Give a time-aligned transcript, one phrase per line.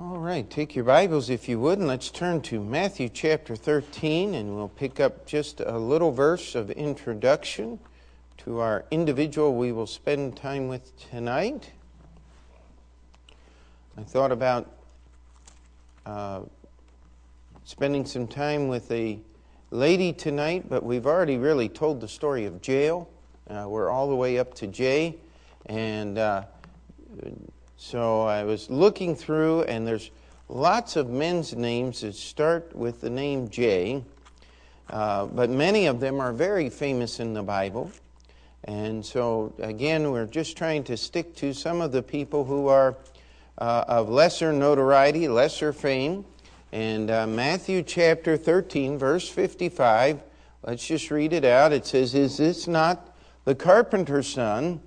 [0.00, 4.34] All right, take your Bibles if you would, and let's turn to Matthew chapter 13,
[4.34, 7.78] and we'll pick up just a little verse of introduction
[8.38, 11.70] to our individual we will spend time with tonight.
[13.96, 14.68] I thought about
[16.04, 16.40] uh,
[17.62, 19.20] spending some time with a
[19.70, 23.08] lady tonight, but we've already really told the story of Jael.
[23.48, 25.14] Uh, we're all the way up to J,
[25.66, 26.42] and uh,
[27.84, 30.10] so I was looking through, and there's
[30.48, 34.02] lots of men's names that start with the name J,
[34.88, 37.90] uh, but many of them are very famous in the Bible.
[38.64, 42.96] And so, again, we're just trying to stick to some of the people who are
[43.58, 46.24] uh, of lesser notoriety, lesser fame.
[46.72, 50.22] And uh, Matthew chapter 13, verse 55,
[50.62, 51.74] let's just read it out.
[51.74, 54.80] It says, Is this not the carpenter's son?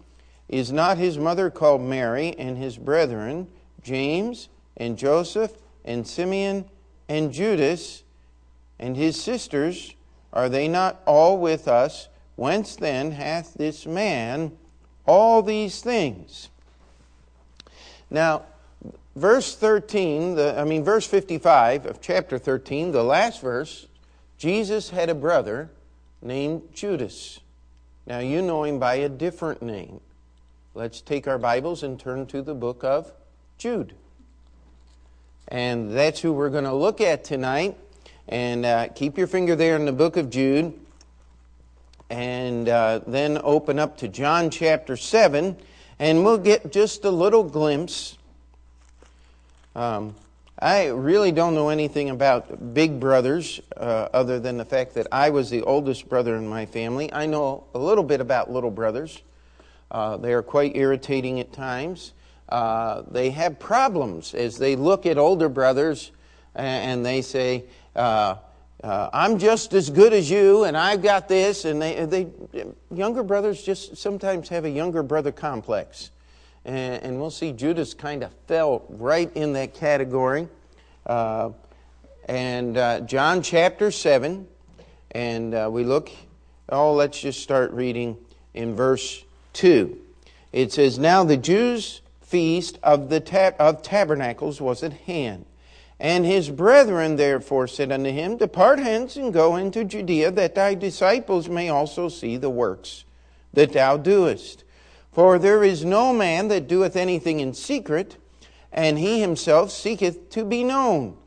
[0.50, 3.48] Is not his mother called Mary, and his brethren,
[3.84, 6.66] James, and Joseph, and Simeon,
[7.10, 8.04] and Judas,
[8.80, 9.96] and his sisters?
[10.32, 12.08] Are they not all with us?
[12.36, 14.52] Whence then hath this man
[15.06, 16.50] all these things?
[18.10, 18.44] Now,
[19.16, 23.88] verse 13, the, I mean, verse 55 of chapter 13, the last verse,
[24.38, 25.72] Jesus had a brother
[26.22, 27.40] named Judas.
[28.06, 30.00] Now, you know him by a different name.
[30.78, 33.12] Let's take our Bibles and turn to the book of
[33.58, 33.96] Jude.
[35.48, 37.76] And that's who we're going to look at tonight.
[38.30, 40.80] And uh, keep your finger there in the book of Jude.
[42.12, 45.58] And uh, then open up to John chapter 7.
[45.98, 48.16] And we'll get just a little glimpse.
[49.76, 50.14] Um,
[50.60, 55.32] I really don't know anything about big brothers uh, other than the fact that I
[55.32, 57.12] was the oldest brother in my family.
[57.12, 59.24] I know a little bit about little brothers.
[59.90, 62.14] Uh, they are quite irritating at times.
[62.50, 66.12] Uh, they have problems as they look at older brothers
[66.56, 68.36] and they say, uh,
[68.84, 71.66] uh, I'm just as good as you, and I've got this.
[71.66, 72.28] And they, they,
[72.94, 76.12] younger brothers just sometimes have a younger brother complex.
[76.66, 80.48] And, and we'll see Judas kind of fell right in that category.
[81.06, 81.52] Uh,
[82.26, 84.48] and John chapter 7,
[85.12, 86.10] and we look,
[86.70, 88.18] oh, let's just start reading
[88.54, 89.24] in verse
[89.58, 89.98] 2.
[90.54, 95.46] It says, Now the Jews' feast of, the tab- of tabernacles was at hand.
[96.00, 100.76] And his brethren therefore said unto him, Depart hence and go into Judea, that thy
[100.76, 103.04] disciples may also see the works
[103.54, 104.64] that thou doest.
[105.12, 108.18] For there is no man that doeth anything in secret,
[108.72, 111.18] and he himself seeketh to be known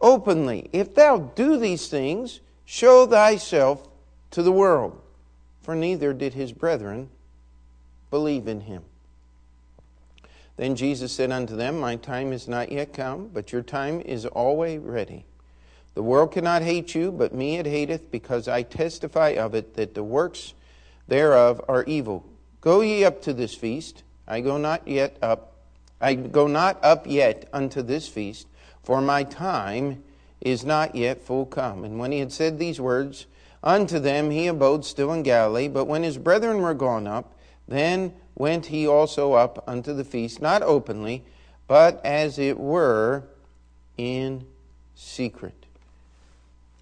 [0.00, 0.70] openly.
[0.72, 3.86] If thou do these things, show thyself
[4.30, 4.98] to the world.
[5.60, 7.10] For neither did his brethren
[8.10, 8.82] believe in him.
[10.56, 14.24] Then Jesus said unto them, My time is not yet come, but your time is
[14.24, 15.26] always ready.
[15.94, 19.94] The world cannot hate you, but me it hateth, because I testify of it that
[19.94, 20.54] the works
[21.08, 22.24] thereof are evil.
[22.60, 24.02] Go ye up to this feast.
[24.26, 25.52] I go not yet up.
[26.00, 28.46] I go not up yet unto this feast,
[28.82, 30.02] for my time
[30.40, 31.84] is not yet full come.
[31.84, 33.26] And when he had said these words
[33.62, 35.68] unto them, he abode still in Galilee.
[35.68, 37.34] But when his brethren were gone up,
[37.68, 41.24] then went he also up unto the feast, not openly,
[41.66, 43.24] but as it were
[43.96, 44.46] in
[44.94, 45.54] secret.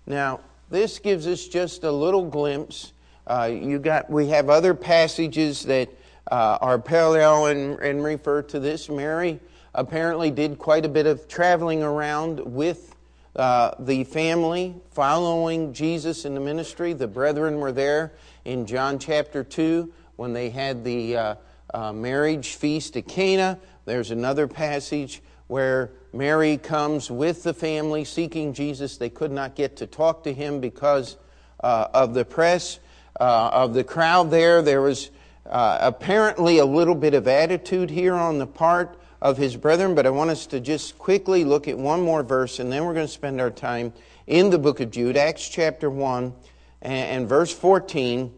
[0.07, 0.41] Now,
[0.71, 2.93] this gives us just a little glimpse.
[3.27, 5.89] Uh, you got, we have other passages that
[6.31, 8.89] uh, are parallel and, and refer to this.
[8.89, 9.41] Mary
[9.75, 12.95] apparently did quite a bit of traveling around with
[13.37, 16.93] uh, the family following Jesus in the ministry.
[16.93, 18.13] The brethren were there
[18.45, 21.35] in John chapter 2 when they had the uh,
[21.73, 23.59] uh, marriage feast at Cana.
[23.85, 28.97] There's another passage where Mary comes with the family seeking Jesus.
[28.97, 31.17] They could not get to talk to him because
[31.63, 32.79] uh, of the press,
[33.21, 34.63] uh, of the crowd there.
[34.63, 35.11] There was
[35.47, 40.07] uh, apparently a little bit of attitude here on the part of his brethren, but
[40.07, 43.07] I want us to just quickly look at one more verse, and then we're going
[43.07, 43.93] to spend our time
[44.27, 46.35] in the book of Jude, Acts chapter 1
[46.83, 48.33] and, and verse 14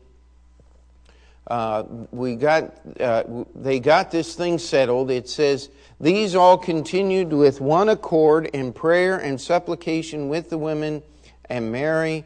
[1.47, 5.11] uh, we got, uh, they got this thing settled.
[5.11, 5.71] It says,
[6.01, 11.03] These all continued with one accord in prayer and supplication with the women
[11.49, 12.25] and Mary,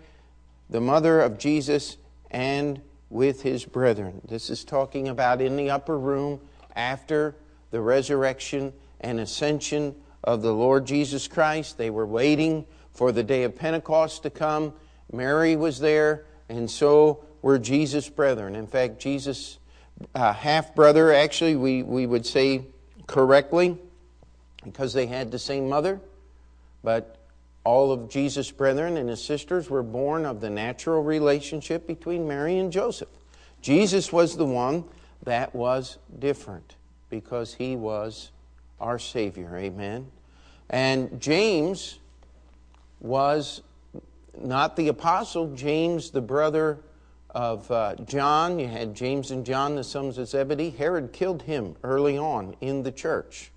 [0.70, 1.98] the mother of Jesus,
[2.30, 2.80] and
[3.10, 4.22] with his brethren.
[4.26, 6.40] This is talking about in the upper room
[6.74, 7.34] after
[7.70, 9.94] the resurrection and ascension
[10.24, 11.76] of the Lord Jesus Christ.
[11.76, 14.72] They were waiting for the day of Pentecost to come.
[15.12, 18.54] Mary was there, and so were Jesus' brethren.
[18.54, 19.58] In fact, Jesus'
[20.14, 22.62] uh, half brother, actually, we, we would say
[23.06, 23.76] correctly,
[24.64, 26.00] because they had the same mother,
[26.82, 27.16] but
[27.64, 32.58] all of Jesus' brethren and his sisters were born of the natural relationship between Mary
[32.58, 33.08] and Joseph.
[33.60, 34.84] Jesus was the one
[35.24, 36.76] that was different
[37.10, 38.30] because he was
[38.80, 39.56] our Savior.
[39.56, 40.06] Amen.
[40.70, 41.98] And James
[43.00, 43.60] was
[44.40, 46.78] not the apostle, James, the brother
[47.34, 48.58] of uh, John.
[48.58, 50.70] You had James and John, the sons of Zebedee.
[50.70, 53.50] Herod killed him early on in the church.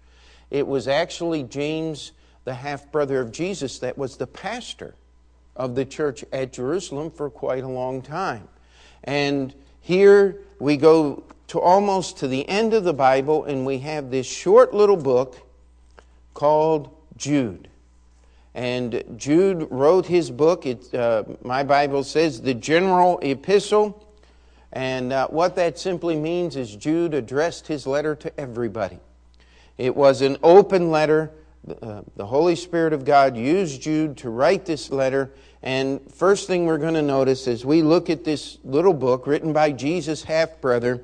[0.51, 2.11] It was actually James,
[2.43, 4.95] the half brother of Jesus, that was the pastor
[5.55, 8.47] of the church at Jerusalem for quite a long time.
[9.03, 14.09] And here we go to almost to the end of the Bible, and we have
[14.09, 15.37] this short little book
[16.33, 17.67] called Jude.
[18.55, 20.65] And Jude wrote his book.
[20.65, 24.07] It, uh, my Bible says the general epistle.
[24.71, 28.99] And uh, what that simply means is Jude addressed his letter to everybody.
[29.77, 31.31] It was an open letter.
[31.81, 35.31] Uh, the Holy Spirit of God used Jude to write this letter.
[35.61, 39.53] And first thing we're going to notice as we look at this little book written
[39.53, 41.01] by Jesus' half brother,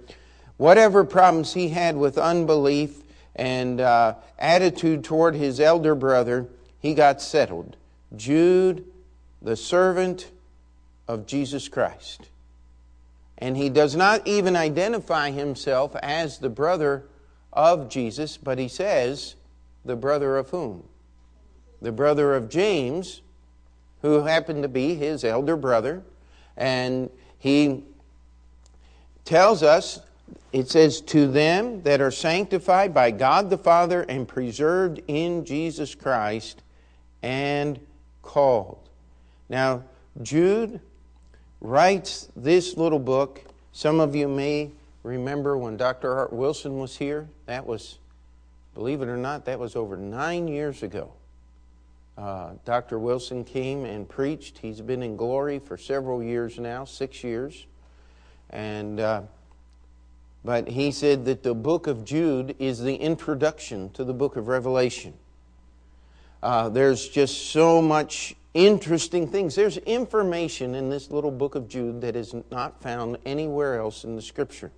[0.57, 3.01] whatever problems he had with unbelief
[3.35, 6.47] and uh, attitude toward his elder brother,
[6.79, 7.75] he got settled.
[8.15, 8.85] Jude,
[9.41, 10.31] the servant
[11.07, 12.29] of Jesus Christ.
[13.37, 17.05] And he does not even identify himself as the brother
[17.53, 19.35] of Jesus, but he says,
[19.85, 20.83] the brother of whom?
[21.81, 23.21] The brother of James,
[24.01, 26.03] who happened to be his elder brother.
[26.57, 27.83] And he
[29.23, 30.01] tells us,
[30.51, 35.95] it says, to them that are sanctified by God the Father and preserved in Jesus
[35.95, 36.61] Christ
[37.21, 37.79] and
[38.21, 38.89] called.
[39.49, 39.83] Now,
[40.21, 40.79] Jude
[41.61, 43.43] writes this little book.
[43.71, 44.71] Some of you may
[45.03, 46.13] remember when Dr.
[46.13, 47.27] Art Wilson was here.
[47.45, 47.99] That was,
[48.73, 51.13] believe it or not, that was over nine years ago.
[52.17, 52.99] Uh, Dr.
[52.99, 54.57] Wilson came and preached.
[54.57, 57.65] He's been in glory for several years now, six years.
[58.49, 59.21] And, uh,
[60.43, 64.49] but he said that the book of Jude is the introduction to the book of
[64.49, 65.13] Revelation.
[66.41, 69.55] Uh, there's just so much interesting things.
[69.55, 74.15] There's information in this little book of Jude that is not found anywhere else in
[74.15, 74.71] the Scripture.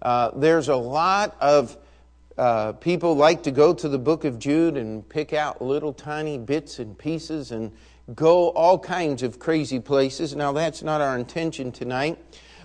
[0.00, 1.76] Uh, there's a lot of
[2.38, 6.38] uh, people like to go to the book of Jude and pick out little tiny
[6.38, 7.72] bits and pieces and
[8.14, 10.36] go all kinds of crazy places.
[10.36, 12.18] Now, that's not our intention tonight.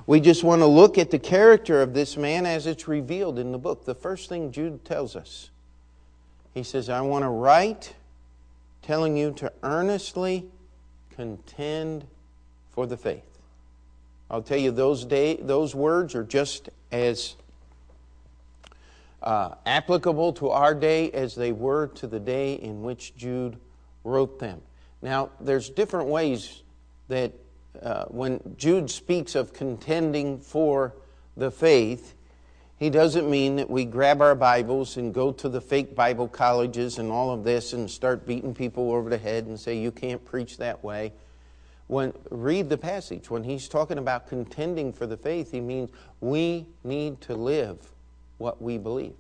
[0.06, 3.52] We just want to look at the character of this man as it's revealed in
[3.52, 3.86] the book.
[3.86, 5.50] The first thing Jude tells us,
[6.54, 7.96] he says, I want to write
[8.92, 10.46] telling you to earnestly
[11.16, 12.06] contend
[12.72, 13.40] for the faith.
[14.30, 17.38] I'll tell you, those, day, those words are just as
[19.24, 23.56] uh, applicable to our day as they were to the day in which Jude
[24.04, 24.60] wrote them.
[25.02, 26.62] Now, there's different ways
[27.08, 27.32] that
[27.82, 30.94] uh, when Jude speaks of contending for
[31.38, 32.14] the faith,
[32.82, 36.98] he doesn't mean that we grab our Bibles and go to the fake Bible colleges
[36.98, 40.26] and all of this and start beating people over the head and say, you can't
[40.26, 41.14] preach that way.
[41.86, 43.30] When, read the passage.
[43.30, 45.92] When he's talking about contending for the faith, he means
[46.22, 47.78] we need to live
[48.40, 49.14] what we believe.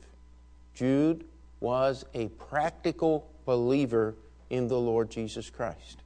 [0.73, 1.23] Jude
[1.59, 4.15] was a practical believer
[4.49, 6.01] in the Lord Jesus Christ.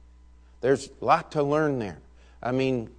[0.60, 2.00] There's a lot to learn there.
[2.42, 2.90] I mean,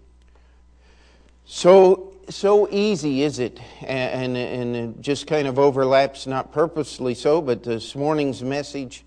[1.48, 7.42] so so easy is it, and, and it just kind of overlaps, not purposely so,
[7.42, 9.06] but this morning's message.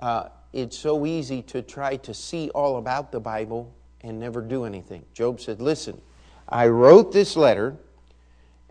[0.00, 4.64] Uh, it's so easy to try to see all about the Bible and never do
[4.64, 5.04] anything.
[5.14, 6.00] Jude said, Listen,
[6.48, 7.76] I wrote this letter,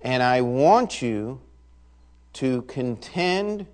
[0.01, 1.41] and I want you
[2.33, 3.67] to contend,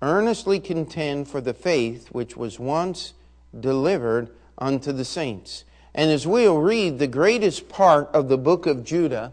[0.00, 3.14] earnestly contend for the faith which was once
[3.58, 5.64] delivered unto the saints.
[5.96, 9.32] And as we'll read, the greatest part of the book of Judah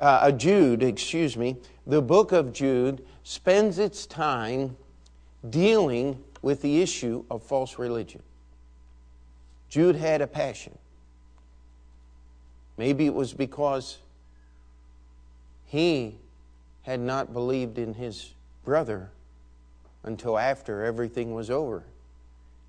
[0.00, 4.76] uh, Jude, excuse me, the book of Jude spends its time
[5.48, 8.22] dealing with the issue of false religion.
[9.68, 10.76] Jude had a passion.
[12.76, 13.98] Maybe it was because
[15.66, 16.16] he
[16.82, 18.32] had not believed in his
[18.64, 19.10] brother
[20.02, 21.84] until after everything was over.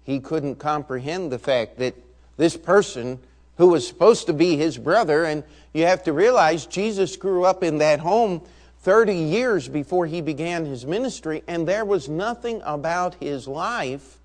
[0.04, 1.96] He couldn't comprehend the fact that
[2.38, 3.20] this person
[3.58, 5.26] who was supposed to be his brother.
[5.26, 8.42] And you have to realize Jesus grew up in that home
[8.80, 14.20] 30 years before he began his ministry, and there was nothing about his life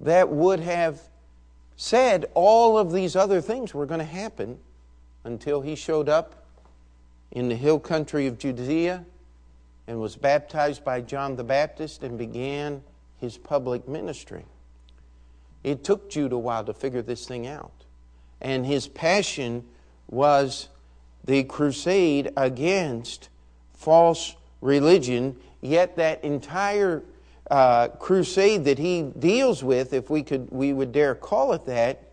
[0.00, 1.00] that would have
[1.76, 4.58] said all of these other things were going to happen
[5.22, 6.44] until he showed up
[7.30, 9.04] in the hill country of Judea
[9.86, 12.82] and was baptized by John the Baptist and began
[13.20, 14.44] his public ministry.
[15.64, 17.84] It took Jude a while to figure this thing out.
[18.40, 19.64] And his passion
[20.08, 20.68] was
[21.24, 23.28] the crusade against
[23.72, 27.02] false religion, yet that entire
[27.50, 32.10] uh, crusade that he deals with, if we could we would dare call it that,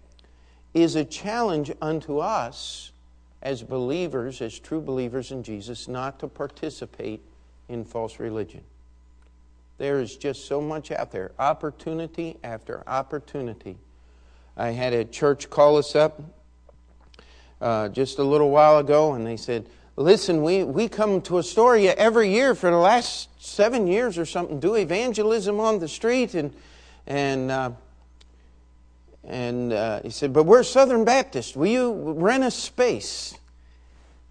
[0.73, 2.91] is a challenge unto us
[3.41, 7.21] as believers, as true believers in Jesus, not to participate
[7.67, 8.61] in false religion.
[9.79, 13.77] There is just so much out there, opportunity after opportunity.
[14.57, 16.21] I had a church call us up
[17.61, 21.93] uh, just a little while ago, and they said, Listen, we, we come to Astoria
[21.95, 26.53] every year for the last seven years or something, do evangelism on the street, and,
[27.07, 27.71] and uh,
[29.23, 31.55] and uh, he said, But we're Southern Baptist.
[31.55, 33.37] Will you rent a space?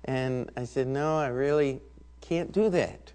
[0.05, 1.81] And I said, No, I really
[2.21, 3.13] can't do that.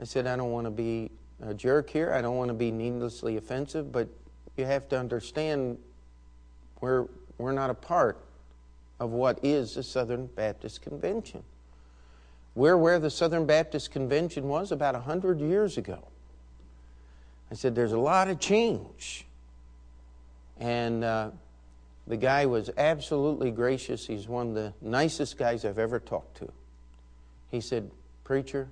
[0.00, 1.10] I said, I don't want to be
[1.42, 2.12] a jerk here.
[2.12, 4.08] I don't want to be needlessly offensive, but
[4.56, 5.78] you have to understand
[6.80, 7.06] we're,
[7.38, 8.18] we're not a part
[8.98, 11.42] of what is the Southern Baptist Convention.
[12.54, 16.04] We're where the Southern Baptist Convention was about 100 years ago.
[17.50, 19.26] I said, There's a lot of change.
[20.58, 21.30] And uh,
[22.06, 24.06] the guy was absolutely gracious.
[24.06, 26.52] He's one of the nicest guys I've ever talked to.
[27.50, 27.90] He said,
[28.24, 28.68] Preacher,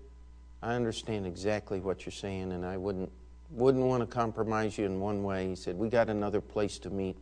[0.63, 3.11] I understand exactly what you're saying, and I wouldn't,
[3.51, 5.49] wouldn't want to compromise you in one way.
[5.49, 7.17] He said, We got another place to meet.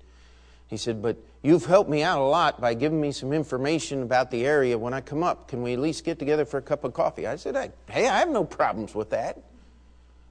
[0.69, 4.31] He said, But you've helped me out a lot by giving me some information about
[4.31, 5.49] the area when I come up.
[5.49, 7.26] Can we at least get together for a cup of coffee?
[7.26, 9.43] I said, Hey, I have no problems with that.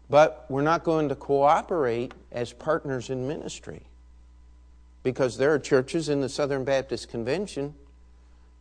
[0.10, 3.84] But we're not going to cooperate as partners in ministry
[5.04, 7.76] because there are churches in the Southern Baptist Convention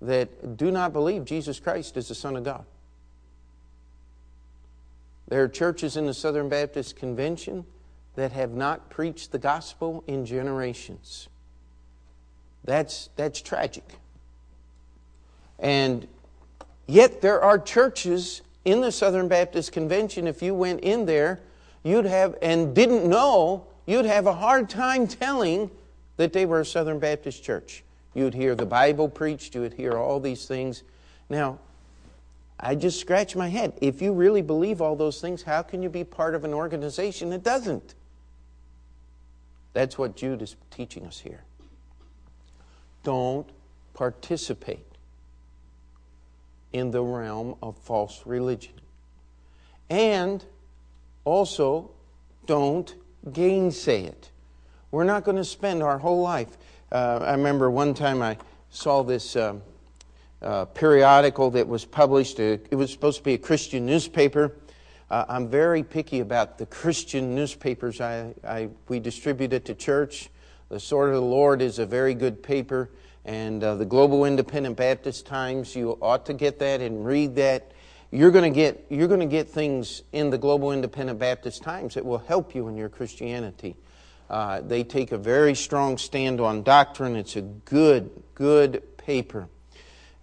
[0.01, 2.65] that do not believe Jesus Christ is the Son of God.
[5.29, 7.65] There are churches in the Southern Baptist Convention
[8.15, 11.29] that have not preached the gospel in generations.
[12.65, 13.99] That's, that's tragic.
[15.59, 16.07] And
[16.87, 21.41] yet, there are churches in the Southern Baptist Convention, if you went in there,
[21.83, 25.71] you'd have, and didn't know, you'd have a hard time telling
[26.17, 27.85] that they were a Southern Baptist church.
[28.15, 30.83] You'd hear the Bible preached, you would hear all these things.
[31.29, 31.59] Now,
[32.59, 33.77] I just scratch my head.
[33.81, 37.31] If you really believe all those things, how can you be part of an organization
[37.31, 37.95] that doesn't?
[39.73, 41.43] That's what Jude is teaching us here.
[43.03, 43.49] Don't
[43.93, 44.87] participate
[46.73, 48.75] in the realm of false religion.
[49.91, 50.45] And
[51.25, 51.91] also,
[52.47, 52.95] don't
[53.33, 54.31] gainsay it.
[54.91, 56.57] We're not going to spend our whole life.
[56.91, 58.39] Uh, I remember one time I
[58.71, 59.63] saw this um,
[60.45, 62.39] uh, periodical that was published.
[62.39, 64.53] Uh, it was supposed to be a Christian newspaper.
[65.11, 70.29] Uh, I'm very picky about the Christian newspapers I, I, we distribute at the church.
[70.69, 72.91] The Sword of the Lord is a very good paper,
[73.25, 77.73] and uh, the Global Independent Baptist Times, you ought to get that and read that.
[78.11, 81.95] You're going to get, you're going to get things in the Global Independent Baptist Times
[81.95, 83.77] that will help you in your Christianity.
[84.31, 87.17] Uh, they take a very strong stand on doctrine.
[87.17, 89.49] It's a good, good paper.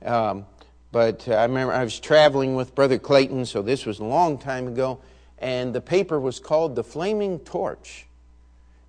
[0.03, 0.45] Um,
[0.91, 4.67] but I remember I was traveling with Brother Clayton, so this was a long time
[4.67, 4.99] ago,
[5.39, 8.07] and the paper was called The Flaming Torch.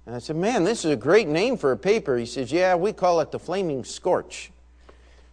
[0.04, 2.16] And I said, Man, this is a great name for a paper.
[2.16, 4.50] He says, Yeah, we call it the Flaming Scorch.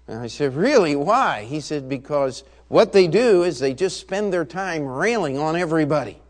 [0.08, 0.96] And I said, Really?
[0.96, 1.44] Why?
[1.44, 6.22] He said, Because what they do is they just spend their time railing on everybody.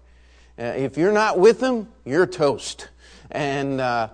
[0.57, 2.87] Uh, if you're not with them, you're toast.
[3.31, 4.09] And uh,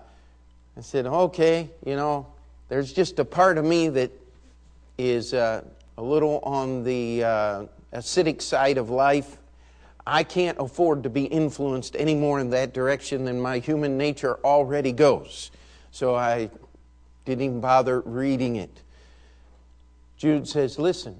[0.76, 2.28] I said, okay, you know,
[2.68, 4.12] there's just a part of me that
[4.98, 5.64] is uh,
[5.98, 9.38] a little on the uh, acidic side of life.
[10.08, 14.38] I can't afford to be influenced any more in that direction than my human nature
[14.44, 15.52] already goes.
[15.92, 16.50] So I
[17.26, 18.82] didn't even bother reading it.
[20.18, 21.20] Jude says, listen,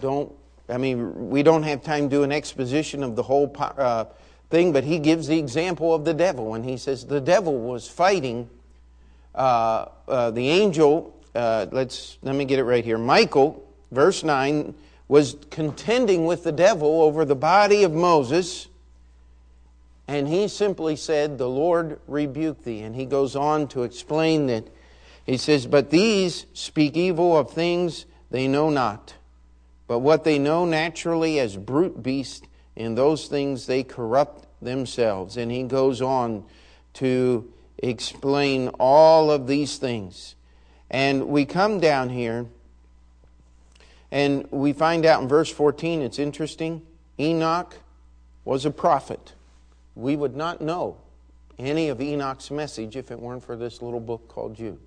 [0.00, 0.32] don't,
[0.68, 4.06] I mean, we don't have time to do an exposition of the whole uh,
[4.50, 6.54] thing, but he gives the example of the devil.
[6.54, 8.50] And he says the devil was fighting
[9.34, 11.16] uh, uh, the angel.
[11.34, 12.98] Uh, let's let me get it right here.
[12.98, 14.74] Michael, verse nine,
[15.08, 18.68] was contending with the devil over the body of Moses.
[20.08, 22.80] And he simply said, The Lord rebuke thee.
[22.80, 24.64] And he goes on to explain that.
[25.24, 29.14] He says, But these speak evil of things they know not.
[29.86, 35.36] But what they know naturally as brute beasts, in those things they corrupt themselves.
[35.36, 36.44] And he goes on
[36.94, 40.34] to explain all of these things.
[40.92, 42.46] And we come down here
[44.10, 46.82] and we find out in verse 14, it's interesting.
[47.18, 47.78] Enoch
[48.44, 49.32] was a prophet.
[49.94, 50.98] We would not know
[51.58, 54.78] any of Enoch's message if it weren't for this little book called Jude.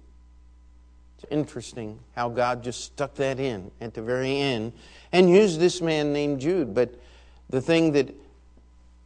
[1.18, 4.74] It's interesting how God just stuck that in at the very end
[5.12, 6.76] and used this man named Jude.
[6.76, 6.94] But
[7.50, 8.14] the thing that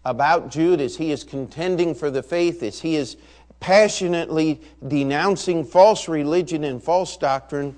[0.03, 3.15] about Jude is he is contending for the faith, is he is
[3.59, 7.75] passionately denouncing false religion and false doctrine.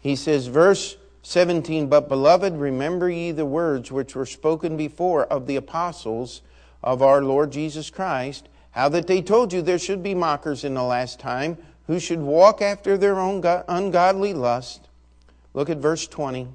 [0.00, 5.46] He says, verse 17, But beloved, remember ye the words which were spoken before of
[5.46, 6.42] the apostles
[6.82, 10.74] of our Lord Jesus Christ, how that they told you there should be mockers in
[10.74, 14.88] the last time who should walk after their own ungodly lust.
[15.54, 16.48] Look at verse 20.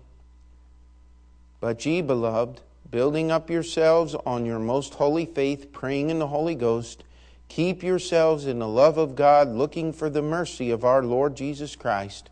[1.59, 6.55] But ye, beloved, building up yourselves on your most holy faith, praying in the Holy
[6.55, 7.03] Ghost,
[7.51, 11.75] keep yourselves in the love of God, looking for the mercy of our Lord Jesus
[11.75, 12.29] Christ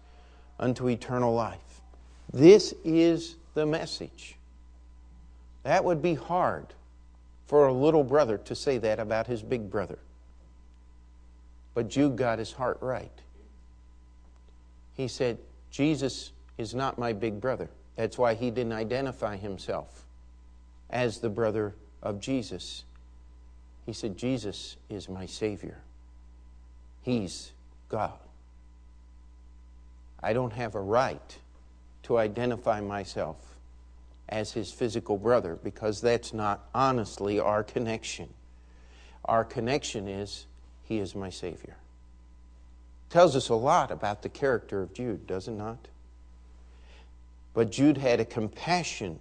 [0.57, 1.81] unto eternal life.
[2.31, 4.37] This is the message.
[5.63, 6.67] That would be hard
[7.47, 9.99] for a little brother to say that about his big brother.
[11.73, 13.11] But Jude got his heart right.
[14.93, 15.37] He said,
[15.69, 17.69] Jesus is not my big brother.
[17.97, 20.05] That's why he didn't identify himself
[20.89, 22.85] as the brother of Jesus.
[23.89, 25.79] He said, Jesus is my Savior.
[27.01, 27.53] He's
[27.89, 28.19] God.
[30.21, 31.39] I don't have a right
[32.03, 33.55] to identify myself
[34.27, 38.29] as his physical brother because that's not honestly our connection.
[39.25, 40.45] Our connection is
[40.83, 41.75] he is my Savior.
[43.09, 45.87] Tells us a lot about the character of Jude, does it not?
[47.55, 49.19] But Jude had a compassion.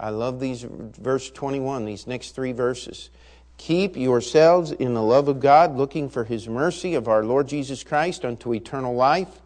[0.00, 3.10] I love these, verse 21, these next three verses.
[3.58, 7.84] Keep yourselves in the love of God, looking for his mercy of our Lord Jesus
[7.84, 9.40] Christ unto eternal life.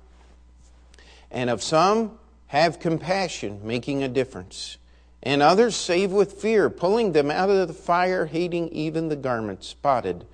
[1.31, 4.77] And of some, have compassion, making a difference.
[5.23, 9.65] And others save with fear, pulling them out of the fire, hating even the garment
[9.65, 10.27] spotted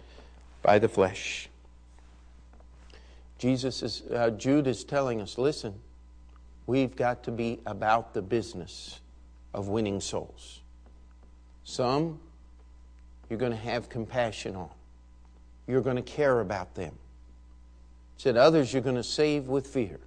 [0.63, 1.49] by the flesh.
[3.39, 5.75] Jesus is, uh, Jude is telling us listen,
[6.67, 9.01] we've got to be about the business
[9.55, 10.61] of winning souls.
[11.63, 12.19] Some
[13.29, 14.71] you're going to have compassion on,
[15.67, 16.95] you're going to care about them.
[18.17, 20.01] Said others you're going to save with fear.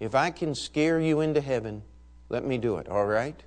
[0.00, 1.82] If I can scare you into heaven,
[2.28, 3.40] let me do it, all right?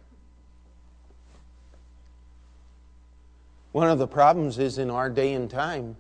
[3.73, 5.97] One of the problems is in our day and time,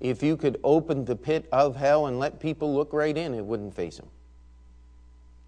[0.00, 3.44] if you could open the pit of hell and let people look right in, it
[3.44, 4.08] wouldn't face them.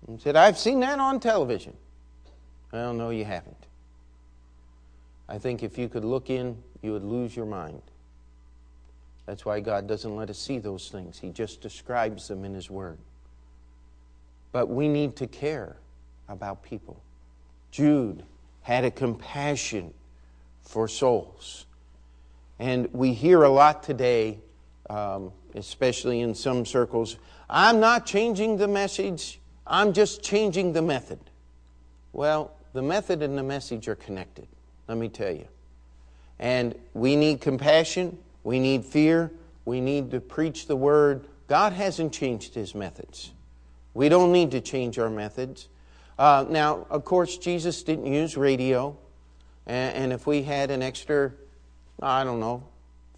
[0.06, 1.76] And said, I've seen that on television.
[2.72, 3.61] Well, no, you haven't.
[5.32, 7.80] I think if you could look in, you would lose your mind.
[9.24, 12.68] That's why God doesn't let us see those things, He just describes them in His
[12.68, 12.98] Word.
[14.52, 15.76] But we need to care
[16.28, 17.02] about people.
[17.70, 18.24] Jude
[18.60, 19.94] had a compassion
[20.60, 21.64] for souls.
[22.58, 24.38] And we hear a lot today,
[24.90, 27.16] um, especially in some circles
[27.48, 31.20] I'm not changing the message, I'm just changing the method.
[32.12, 34.46] Well, the method and the message are connected,
[34.88, 35.46] let me tell you.
[36.38, 39.30] And we need compassion, we need fear,
[39.64, 41.26] we need to preach the word.
[41.46, 43.32] God hasn't changed his methods.
[43.94, 45.68] We don't need to change our methods.
[46.18, 48.96] Uh, now, of course, Jesus didn't use radio.
[49.66, 51.32] And, and if we had an extra,
[52.00, 52.64] I don't know,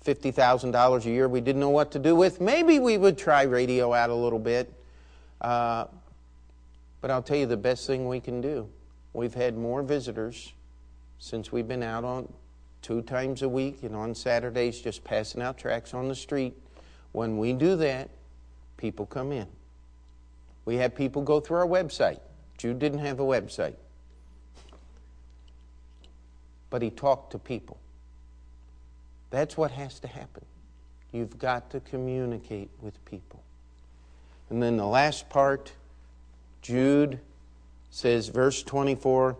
[0.04, 3.92] $50,000 a year we didn't know what to do with, maybe we would try radio
[3.94, 4.72] out a little bit.
[5.40, 5.86] Uh,
[7.00, 8.68] but I'll tell you the best thing we can do.
[9.12, 10.52] We've had more visitors
[11.24, 12.32] since we've been out on
[12.82, 16.54] two times a week and on Saturdays just passing out tracts on the street.
[17.12, 18.10] When we do that,
[18.76, 19.46] people come in.
[20.64, 22.20] We have people go through our website.
[22.58, 23.76] Jude didn't have a website
[26.74, 27.78] but he talked to people.
[29.30, 30.44] That's what has to happen.
[31.12, 33.44] You've got to communicate with people.
[34.50, 35.72] And then the last part,
[36.62, 37.20] Jude
[37.92, 39.36] says, verse 24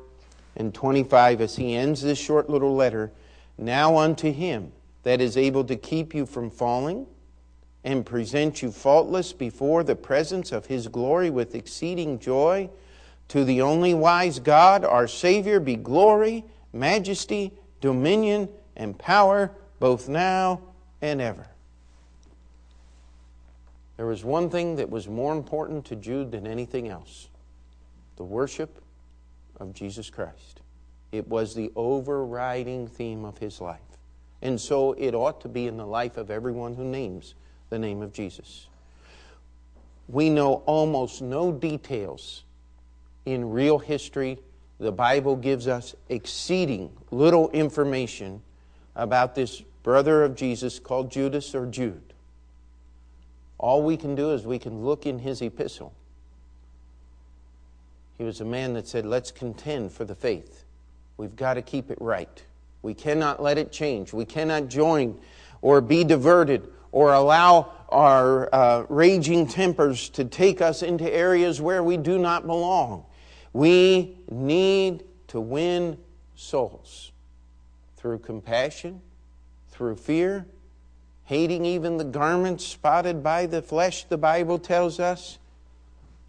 [0.56, 3.12] and 25, as he ends this short little letter,
[3.58, 7.06] Now unto him that is able to keep you from falling
[7.82, 12.70] and present you faultless before the presence of his glory with exceeding joy,
[13.28, 20.60] to the only wise God, our Savior, be glory majesty, dominion, and power, both now
[21.00, 21.46] and ever.
[23.96, 27.28] There was one thing that was more important to Jude than anything else
[28.16, 28.80] the worship
[29.58, 30.60] of Jesus Christ.
[31.12, 33.80] It was the overriding theme of his life.
[34.42, 37.34] And so it ought to be in the life of everyone who names
[37.70, 38.66] the name of Jesus.
[40.08, 42.44] We know almost no details
[43.24, 44.38] in real history
[44.78, 48.42] the Bible gives us exceeding little information
[48.96, 52.12] about this brother of Jesus called Judas or Jude.
[53.58, 55.94] All we can do is we can look in his epistle.
[58.16, 60.64] He was a man that said, Let's contend for the faith.
[61.16, 62.42] We've got to keep it right.
[62.82, 64.12] We cannot let it change.
[64.12, 65.18] We cannot join
[65.62, 71.82] or be diverted or allow our uh, raging tempers to take us into areas where
[71.82, 73.04] we do not belong.
[73.52, 75.98] We need to win
[76.34, 77.12] souls
[77.96, 79.00] through compassion,
[79.70, 80.46] through fear,
[81.24, 85.38] hating even the garments spotted by the flesh, the Bible tells us.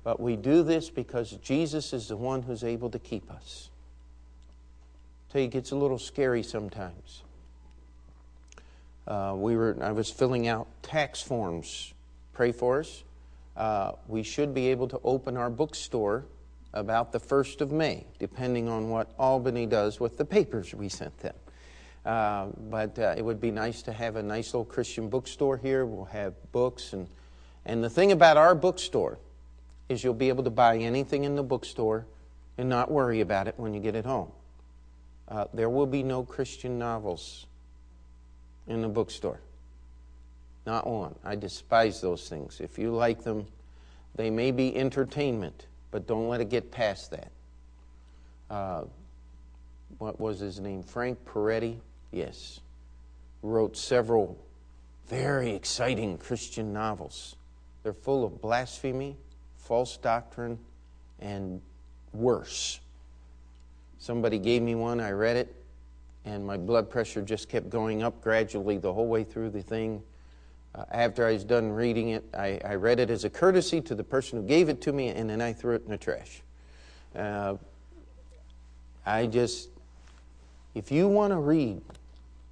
[0.05, 3.69] But we do this because Jesus is the one who's able to keep us.
[5.33, 7.23] You, it gets a little scary sometimes.
[9.07, 11.93] Uh, we were, I was filling out tax forms.
[12.33, 13.03] Pray for us.
[13.57, 16.23] Uh, we should be able to open our bookstore
[16.73, 21.17] about the 1st of May, depending on what Albany does with the papers we sent
[21.17, 21.35] them.
[22.05, 25.85] Uh, but uh, it would be nice to have a nice little Christian bookstore here.
[25.85, 26.93] We'll have books.
[26.93, 27.07] And,
[27.65, 29.17] and the thing about our bookstore
[29.89, 32.05] is you'll be able to buy anything in the bookstore
[32.57, 34.31] and not worry about it when you get it home.
[35.27, 37.45] Uh, there will be no Christian novels
[38.67, 39.39] in the bookstore.
[40.65, 41.15] Not one.
[41.23, 42.59] I despise those things.
[42.59, 43.45] If you like them,
[44.15, 47.31] they may be entertainment, but don't let it get past that.
[48.49, 48.83] Uh,
[49.97, 50.83] what was his name?
[50.83, 51.77] Frank Peretti?
[52.11, 52.59] Yes.
[53.41, 54.37] Wrote several
[55.07, 57.35] very exciting Christian novels.
[57.83, 59.17] They're full of blasphemy,
[59.65, 60.59] false doctrine,
[61.19, 61.59] and
[62.13, 62.79] worse.
[63.97, 65.55] Somebody gave me one, I read it,
[66.23, 70.03] and my blood pressure just kept going up gradually the whole way through the thing.
[70.75, 73.95] Uh, after I was done reading it, I, I, read it as a courtesy to
[73.95, 76.43] the person who gave it to me, and then I threw it in the trash.
[77.15, 77.55] Uh,
[79.05, 79.69] I just,
[80.75, 81.81] if you want to read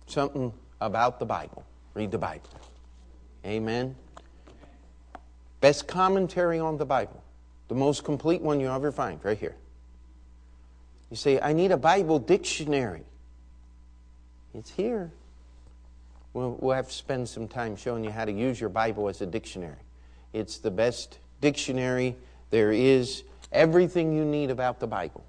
[0.08, 2.50] something about the Bible, read the Bible.
[3.46, 3.96] Amen.
[5.64, 7.24] Best commentary on the Bible,
[7.70, 9.56] the most complete one you'll ever find, right here.
[11.10, 13.04] You say, I need a Bible dictionary.
[14.54, 15.10] It's here.
[16.34, 19.22] We'll, we'll have to spend some time showing you how to use your Bible as
[19.22, 19.78] a dictionary.
[20.34, 22.18] It's the best dictionary
[22.50, 23.24] there is.
[23.54, 25.24] Everything you need about the Bible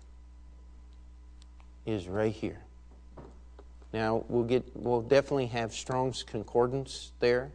[1.86, 2.58] is right here.
[3.92, 7.52] Now we'll get we'll definitely have Strong's Concordance there,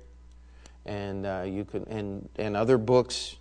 [0.85, 3.37] and uh, you can and and other books.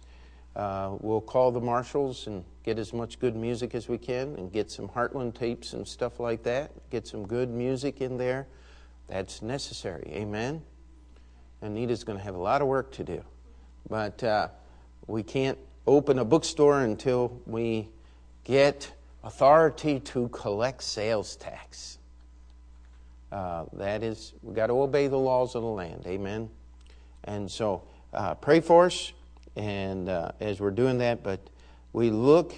[0.56, 4.52] Uh, we'll call the marshals and get as much good music as we can and
[4.52, 6.72] get some Heartland tapes and stuff like that.
[6.90, 8.48] Get some good music in there.
[9.06, 10.10] That's necessary.
[10.12, 10.62] Amen.
[11.62, 13.22] Anita's going to have a lot of work to do.
[13.88, 14.48] But uh,
[15.06, 17.88] we can't open a bookstore until we
[18.44, 18.92] get
[19.24, 21.98] authority to collect sales tax.
[23.30, 26.04] Uh, that is, we've got to obey the laws of the land.
[26.06, 26.50] Amen.
[27.28, 27.82] And so
[28.14, 29.12] uh, pray for us
[29.54, 31.40] and uh, as we're doing that, but
[31.92, 32.54] we look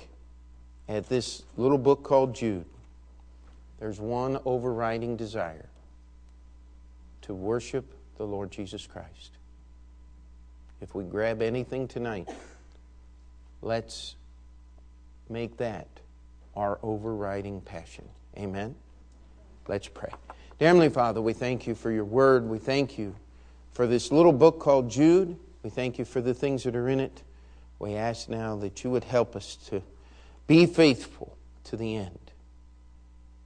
[0.88, 2.64] at this little book called Jude,
[3.80, 5.68] there's one overriding desire
[7.22, 9.32] to worship the Lord Jesus Christ.
[10.80, 12.28] If we grab anything tonight,
[13.62, 14.14] let's
[15.28, 15.88] make that
[16.54, 18.08] our overriding passion.
[18.36, 18.76] Amen?
[19.66, 20.10] Let's pray.
[20.60, 22.48] Dear Heavenly Father, we thank you for your word.
[22.48, 23.16] We thank you
[23.72, 25.36] for this little book called Jude.
[25.62, 27.22] We thank you for the things that are in it.
[27.78, 29.82] We ask now that you would help us to
[30.46, 32.32] be faithful to the end,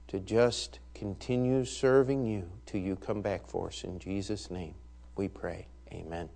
[0.07, 3.83] to just continue serving you till you come back for us.
[3.83, 4.75] In Jesus' name
[5.15, 5.67] we pray.
[5.91, 6.29] Amen.